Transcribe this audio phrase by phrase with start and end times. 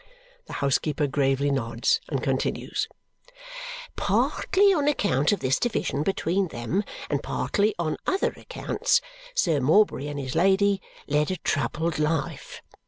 [0.47, 2.87] The housekeeper gravely nods and continues:
[3.95, 8.99] "Partly on account of this division between them, and partly on other accounts,
[9.35, 12.63] Sir Morbury and his Lady led a troubled life.